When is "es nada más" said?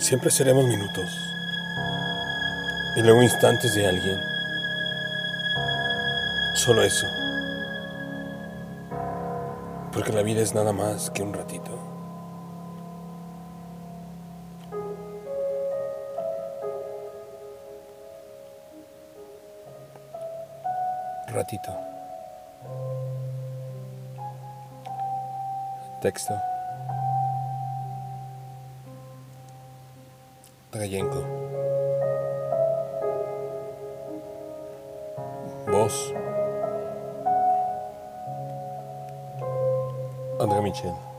10.40-11.10